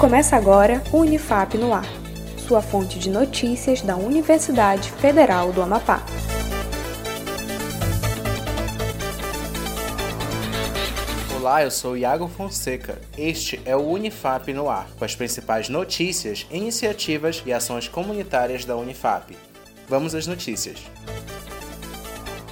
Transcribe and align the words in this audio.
Começa 0.00 0.34
agora 0.34 0.82
o 0.90 1.00
Unifap 1.00 1.58
no 1.58 1.74
Ar, 1.74 1.84
sua 2.48 2.62
fonte 2.62 2.98
de 2.98 3.10
notícias 3.10 3.82
da 3.82 3.96
Universidade 3.96 4.90
Federal 4.92 5.52
do 5.52 5.60
Amapá. 5.60 6.02
Olá, 11.36 11.62
eu 11.62 11.70
sou 11.70 11.98
Iago 11.98 12.28
Fonseca. 12.28 12.98
Este 13.18 13.60
é 13.66 13.76
o 13.76 13.86
Unifap 13.86 14.50
no 14.54 14.70
Ar, 14.70 14.88
com 14.98 15.04
as 15.04 15.14
principais 15.14 15.68
notícias, 15.68 16.46
iniciativas 16.50 17.42
e 17.44 17.52
ações 17.52 17.86
comunitárias 17.86 18.64
da 18.64 18.74
Unifap. 18.78 19.36
Vamos 19.86 20.14
às 20.14 20.26
notícias. 20.26 20.78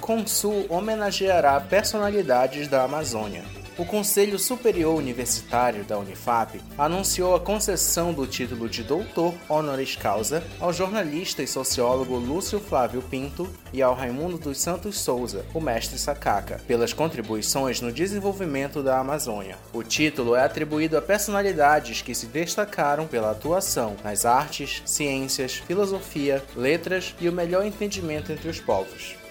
Consul 0.03 0.67
homenageará 0.69 1.59
personalidades 1.62 2.69
da 2.69 2.83
Amazônia 2.85 3.43
o 3.79 3.85
Conselho 3.87 4.39
Superior 4.41 4.97
Universitário 4.97 5.85
da 5.85 5.96
Unifap 5.96 6.61
anunciou 6.77 7.36
a 7.36 7.41
concessão 7.41 8.13
do 8.13 8.27
título 8.27 8.69
de 8.69 8.82
doutor 8.82 9.32
honoris 9.49 9.95
causa 9.95 10.43
ao 10.59 10.73
jornalista 10.73 11.45
e 11.45 11.46
sociólogo 11.46 12.17
Lúcio 12.17 12.59
Flávio 12.59 13.00
Pinto 13.00 13.49
e 13.72 13.81
ao 13.81 13.95
Raimundo 13.95 14.36
dos 14.36 14.59
Santos 14.59 14.99
Souza, 14.99 15.46
o 15.55 15.61
mestre 15.61 15.96
Sacaca, 15.96 16.61
pelas 16.67 16.93
contribuições 16.93 17.81
no 17.81 17.93
desenvolvimento 17.93 18.83
da 18.83 18.99
Amazônia. 18.99 19.57
O 19.72 19.85
título 19.85 20.35
é 20.35 20.43
atribuído 20.43 20.99
a 20.99 21.03
personalidades 21.03 22.03
que 22.03 22.17
se 22.17 22.27
destacaram 22.27 23.07
pela 23.07 23.31
atuação 23.31 23.97
nas 24.03 24.27
artes, 24.27 24.83
ciências, 24.85 25.55
filosofia, 25.55 26.43
letras 26.57 27.14
e 27.21 27.29
o 27.29 27.33
melhor 27.33 27.64
entendimento 27.64 28.33
entre 28.33 28.49
os 28.49 28.58
povos. 28.58 29.28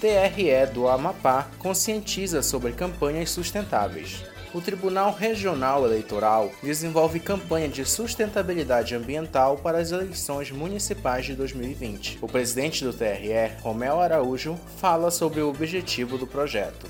TRE 0.00 0.72
do 0.72 0.86
Amapá 0.86 1.48
conscientiza 1.58 2.40
sobre 2.40 2.70
campanhas 2.70 3.30
sustentáveis. 3.30 4.22
O 4.54 4.60
Tribunal 4.60 5.12
Regional 5.12 5.84
Eleitoral 5.84 6.52
desenvolve 6.62 7.18
campanha 7.18 7.68
de 7.68 7.84
sustentabilidade 7.84 8.94
ambiental 8.94 9.58
para 9.58 9.78
as 9.78 9.90
eleições 9.90 10.52
municipais 10.52 11.26
de 11.26 11.34
2020. 11.34 12.18
O 12.22 12.28
presidente 12.28 12.84
do 12.84 12.92
TRE, 12.92 13.60
Romel 13.60 14.00
Araújo, 14.00 14.56
fala 14.76 15.10
sobre 15.10 15.40
o 15.40 15.48
objetivo 15.50 16.16
do 16.16 16.28
projeto 16.28 16.86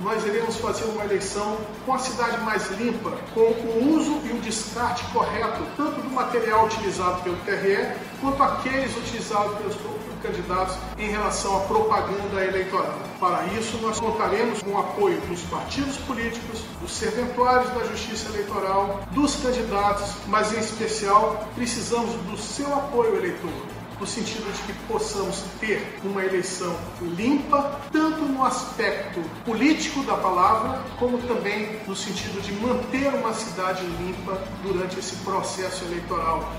nós 0.00 0.24
iremos 0.26 0.56
fazer 0.56 0.84
uma 0.84 1.04
eleição 1.04 1.56
com 1.86 1.94
a 1.94 1.98
cidade 1.98 2.40
mais 2.42 2.70
limpa, 2.72 3.12
com 3.32 3.40
o 3.40 3.96
uso 3.96 4.20
e 4.24 4.32
o 4.32 4.40
descarte 4.40 5.04
correto, 5.12 5.62
tanto 5.76 6.00
do 6.00 6.10
material 6.10 6.66
utilizado 6.66 7.22
pelo 7.22 7.36
TRE, 7.38 7.94
quanto 8.20 8.42
aqueles 8.42 8.96
utilizados 8.96 9.56
pelos 9.58 9.76
candidatos 10.24 10.76
em 10.98 11.10
relação 11.10 11.56
à 11.58 11.60
propaganda 11.60 12.42
eleitoral. 12.42 12.98
Para 13.20 13.44
isso, 13.58 13.76
nós 13.82 14.00
contaremos 14.00 14.62
com 14.62 14.70
o 14.70 14.78
apoio 14.78 15.20
dos 15.28 15.42
partidos 15.42 15.96
políticos, 15.98 16.62
dos 16.80 16.92
serventuários 16.92 17.70
da 17.74 17.84
Justiça 17.84 18.30
Eleitoral, 18.30 19.00
dos 19.12 19.36
candidatos, 19.36 20.14
mas 20.26 20.52
em 20.54 20.60
especial 20.60 21.46
precisamos 21.54 22.14
do 22.22 22.38
seu 22.38 22.72
apoio 22.72 23.16
eleitor 23.16 23.52
no 23.98 24.06
sentido 24.06 24.52
de 24.52 24.62
que 24.62 24.72
possamos 24.86 25.42
ter 25.60 25.82
uma 26.04 26.24
eleição 26.24 26.76
limpa, 27.00 27.80
tanto 27.92 28.22
no 28.24 28.44
aspecto 28.44 29.20
político 29.44 30.02
da 30.04 30.16
palavra, 30.16 30.82
como 30.98 31.18
também 31.18 31.80
no 31.86 31.94
sentido 31.94 32.40
de 32.42 32.52
manter 32.52 33.08
uma 33.14 33.32
cidade 33.32 33.84
limpa 33.84 34.38
durante 34.62 34.98
esse 34.98 35.16
processo 35.16 35.84
eleitoral. 35.84 36.52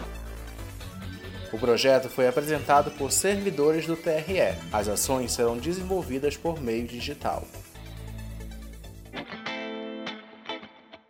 O 1.52 1.58
projeto 1.58 2.10
foi 2.10 2.28
apresentado 2.28 2.92
por 2.92 3.12
servidores 3.12 3.86
do 3.86 3.96
TRE. 3.96 4.58
As 4.74 4.88
ações 4.88 5.32
serão 5.32 5.58
desenvolvidas 5.58 6.36
por 6.36 6.62
meio 6.62 6.86
digital. 6.86 7.44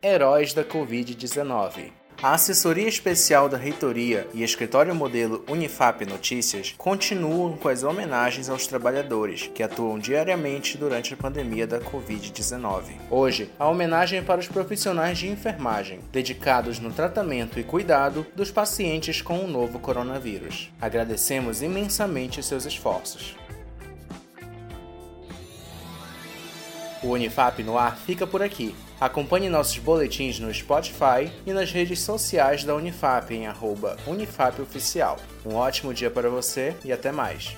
Heróis 0.04 0.54
da 0.54 0.64
Covid-19 0.64 2.05
a 2.22 2.34
assessoria 2.34 2.88
especial 2.88 3.50
da 3.50 3.58
reitoria 3.58 4.28
e 4.34 4.44
escritório 4.44 4.96
modelo 4.96 5.44
Unifap 5.48 6.06
Notícias 6.06 6.74
continuam 6.78 7.58
com 7.58 7.68
as 7.68 7.84
homenagens 7.84 8.50
aos 8.50 8.68
trabalhadores 8.68 9.50
que 9.54 9.62
atuam 9.62 10.00
diariamente 10.00 10.78
durante 10.78 11.14
a 11.14 11.18
pandemia 11.18 11.68
da 11.68 11.80
Covid-19. 11.80 12.84
Hoje, 13.10 13.50
a 13.60 13.68
homenagem 13.68 14.20
é 14.20 14.22
para 14.22 14.40
os 14.40 14.48
profissionais 14.48 15.18
de 15.18 15.28
enfermagem, 15.28 16.00
dedicados 16.12 16.80
no 16.80 16.92
tratamento 16.92 17.60
e 17.60 17.64
cuidado 17.64 18.26
dos 18.36 18.52
pacientes 18.52 19.22
com 19.22 19.40
o 19.40 19.48
novo 19.48 19.80
coronavírus. 19.80 20.72
Agradecemos 20.82 21.62
imensamente 21.62 22.42
seus 22.42 22.66
esforços. 22.66 23.36
O 27.04 27.10
Unifap 27.10 27.62
no 27.64 27.78
ar 27.78 27.98
fica 27.98 28.26
por 28.26 28.42
aqui. 28.42 28.76
Acompanhe 29.00 29.50
nossos 29.50 29.78
boletins 29.78 30.40
no 30.40 30.54
Spotify 30.54 31.32
e 31.46 31.52
nas 31.52 31.72
redes 31.72 32.00
sociais 32.00 32.64
da 32.64 32.76
Unifap 32.76 33.34
em 33.34 33.48
UnifapOficial. 34.08 35.18
Um 35.46 35.56
ótimo 35.56 35.94
dia 35.94 36.10
para 36.10 36.30
você 36.30 36.76
e 36.84 36.92
até 36.92 37.12
mais. 37.12 37.58